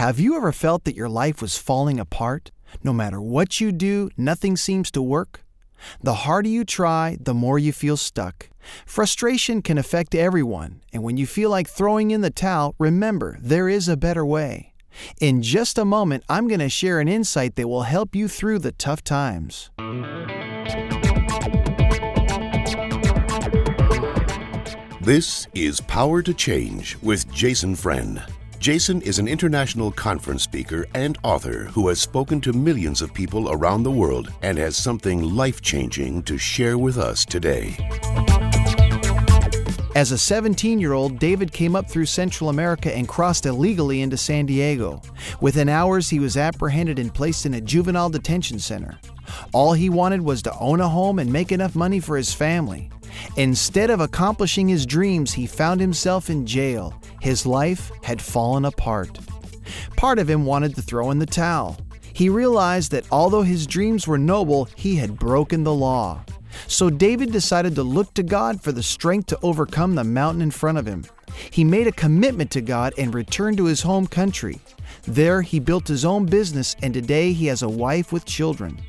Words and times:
Have 0.00 0.18
you 0.18 0.34
ever 0.34 0.50
felt 0.50 0.84
that 0.84 0.96
your 0.96 1.10
life 1.10 1.42
was 1.42 1.58
falling 1.58 2.00
apart? 2.00 2.50
No 2.82 2.90
matter 2.90 3.20
what 3.20 3.60
you 3.60 3.70
do, 3.70 4.08
nothing 4.16 4.56
seems 4.56 4.90
to 4.92 5.02
work? 5.02 5.44
The 6.02 6.24
harder 6.24 6.48
you 6.48 6.64
try, 6.64 7.18
the 7.20 7.34
more 7.34 7.58
you 7.58 7.70
feel 7.70 7.98
stuck. 7.98 8.48
Frustration 8.86 9.60
can 9.60 9.76
affect 9.76 10.14
everyone, 10.14 10.80
and 10.90 11.02
when 11.02 11.18
you 11.18 11.26
feel 11.26 11.50
like 11.50 11.68
throwing 11.68 12.12
in 12.12 12.22
the 12.22 12.30
towel, 12.30 12.74
remember 12.78 13.36
there 13.42 13.68
is 13.68 13.90
a 13.90 13.96
better 13.98 14.24
way. 14.24 14.72
In 15.20 15.42
just 15.42 15.76
a 15.76 15.84
moment, 15.84 16.24
I'm 16.30 16.48
going 16.48 16.60
to 16.60 16.70
share 16.70 16.98
an 16.98 17.06
insight 17.06 17.56
that 17.56 17.68
will 17.68 17.82
help 17.82 18.14
you 18.14 18.26
through 18.26 18.60
the 18.60 18.72
tough 18.72 19.04
times. 19.04 19.68
This 25.02 25.46
is 25.52 25.82
Power 25.82 26.22
to 26.22 26.32
Change 26.32 26.96
with 27.02 27.30
Jason 27.34 27.76
Frenn. 27.76 28.22
Jason 28.60 29.00
is 29.00 29.18
an 29.18 29.26
international 29.26 29.90
conference 29.90 30.42
speaker 30.42 30.84
and 30.92 31.16
author 31.22 31.64
who 31.72 31.88
has 31.88 31.98
spoken 31.98 32.42
to 32.42 32.52
millions 32.52 33.00
of 33.00 33.14
people 33.14 33.50
around 33.52 33.82
the 33.82 33.90
world 33.90 34.30
and 34.42 34.58
has 34.58 34.76
something 34.76 35.22
life 35.34 35.62
changing 35.62 36.22
to 36.24 36.36
share 36.36 36.76
with 36.76 36.98
us 36.98 37.24
today. 37.24 37.74
As 39.96 40.12
a 40.12 40.18
17 40.18 40.78
year 40.78 40.92
old, 40.92 41.18
David 41.18 41.52
came 41.52 41.74
up 41.74 41.88
through 41.88 42.04
Central 42.04 42.50
America 42.50 42.94
and 42.94 43.08
crossed 43.08 43.46
illegally 43.46 44.02
into 44.02 44.18
San 44.18 44.44
Diego. 44.44 45.00
Within 45.40 45.70
hours, 45.70 46.10
he 46.10 46.18
was 46.18 46.36
apprehended 46.36 46.98
and 46.98 47.14
placed 47.14 47.46
in 47.46 47.54
a 47.54 47.62
juvenile 47.62 48.10
detention 48.10 48.58
center. 48.58 49.00
All 49.54 49.72
he 49.72 49.88
wanted 49.88 50.20
was 50.20 50.42
to 50.42 50.58
own 50.58 50.82
a 50.82 50.88
home 50.88 51.18
and 51.18 51.32
make 51.32 51.50
enough 51.50 51.74
money 51.74 51.98
for 51.98 52.14
his 52.14 52.34
family. 52.34 52.90
Instead 53.36 53.88
of 53.88 54.00
accomplishing 54.00 54.68
his 54.68 54.84
dreams, 54.84 55.32
he 55.32 55.46
found 55.46 55.80
himself 55.80 56.28
in 56.28 56.44
jail. 56.44 56.99
His 57.20 57.46
life 57.46 57.92
had 58.02 58.20
fallen 58.20 58.64
apart. 58.64 59.18
Part 59.96 60.18
of 60.18 60.28
him 60.28 60.44
wanted 60.44 60.74
to 60.74 60.82
throw 60.82 61.10
in 61.10 61.18
the 61.18 61.26
towel. 61.26 61.78
He 62.12 62.28
realized 62.28 62.90
that 62.92 63.06
although 63.12 63.42
his 63.42 63.66
dreams 63.66 64.06
were 64.06 64.18
noble, 64.18 64.68
he 64.74 64.96
had 64.96 65.18
broken 65.18 65.64
the 65.64 65.74
law. 65.74 66.24
So 66.66 66.90
David 66.90 67.32
decided 67.32 67.74
to 67.76 67.82
look 67.82 68.12
to 68.14 68.22
God 68.22 68.60
for 68.60 68.72
the 68.72 68.82
strength 68.82 69.26
to 69.28 69.38
overcome 69.42 69.94
the 69.94 70.04
mountain 70.04 70.42
in 70.42 70.50
front 70.50 70.78
of 70.78 70.86
him. 70.86 71.04
He 71.50 71.64
made 71.64 71.86
a 71.86 71.92
commitment 71.92 72.50
to 72.52 72.60
God 72.60 72.92
and 72.98 73.14
returned 73.14 73.56
to 73.58 73.66
his 73.66 73.82
home 73.82 74.06
country. 74.06 74.60
There, 75.04 75.42
he 75.42 75.60
built 75.60 75.88
his 75.88 76.04
own 76.04 76.26
business, 76.26 76.76
and 76.82 76.92
today 76.92 77.32
he 77.32 77.46
has 77.46 77.62
a 77.62 77.68
wife 77.68 78.12
with 78.12 78.24
children. 78.24 78.80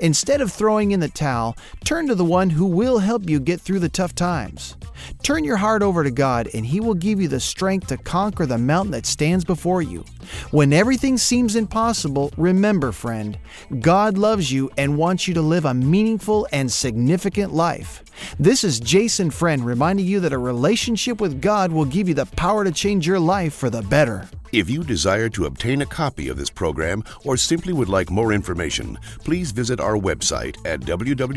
Instead 0.00 0.40
of 0.40 0.52
throwing 0.52 0.92
in 0.92 1.00
the 1.00 1.08
towel, 1.08 1.56
turn 1.84 2.06
to 2.06 2.14
the 2.14 2.24
one 2.24 2.50
who 2.50 2.66
will 2.66 2.98
help 2.98 3.28
you 3.28 3.40
get 3.40 3.60
through 3.60 3.80
the 3.80 3.88
tough 3.88 4.14
times. 4.14 4.76
Turn 5.22 5.44
your 5.44 5.56
heart 5.56 5.82
over 5.82 6.04
to 6.04 6.10
God, 6.10 6.48
and 6.54 6.64
He 6.64 6.80
will 6.80 6.94
give 6.94 7.20
you 7.20 7.28
the 7.28 7.40
strength 7.40 7.88
to 7.88 7.96
conquer 7.96 8.46
the 8.46 8.58
mountain 8.58 8.92
that 8.92 9.06
stands 9.06 9.44
before 9.44 9.82
you. 9.82 10.04
When 10.50 10.72
everything 10.72 11.18
seems 11.18 11.56
impossible, 11.56 12.32
remember, 12.36 12.92
friend, 12.92 13.38
God 13.80 14.18
loves 14.18 14.52
you 14.52 14.70
and 14.76 14.96
wants 14.96 15.28
you 15.28 15.34
to 15.34 15.42
live 15.42 15.64
a 15.64 15.74
meaningful 15.74 16.46
and 16.52 16.70
significant 16.70 17.52
life. 17.52 18.02
This 18.38 18.64
is 18.64 18.80
Jason 18.80 19.30
Frenn 19.30 19.64
reminding 19.64 20.06
you 20.06 20.20
that 20.20 20.32
a 20.32 20.38
relationship 20.38 21.20
with 21.20 21.40
God 21.42 21.72
will 21.72 21.84
give 21.84 22.08
you 22.08 22.14
the 22.14 22.26
power 22.26 22.64
to 22.64 22.70
change 22.70 23.06
your 23.06 23.20
life 23.20 23.54
for 23.54 23.70
the 23.70 23.82
better. 23.82 24.28
If 24.52 24.70
you 24.70 24.84
desire 24.84 25.28
to 25.30 25.46
obtain 25.46 25.82
a 25.82 25.86
copy 25.86 26.28
of 26.28 26.36
this 26.36 26.50
program 26.50 27.02
or 27.24 27.36
simply 27.36 27.72
would 27.72 27.88
like 27.88 28.08
more 28.10 28.32
information, 28.32 28.96
please 29.24 29.50
visit 29.50 29.80
our 29.80 29.96
website 29.96 30.56
at 30.64 30.80
www.frenn.org. 30.80 31.34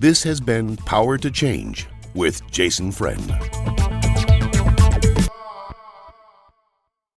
This 0.00 0.22
has 0.22 0.40
been 0.40 0.78
Power 0.78 1.18
to 1.18 1.30
Change 1.30 1.86
with 2.14 2.50
Jason 2.50 2.90
Frenn. 2.90 3.20